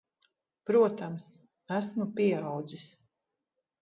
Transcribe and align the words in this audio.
Protams. 0.69 1.27
Esmu 1.81 2.09
pieaudzis. 2.21 2.87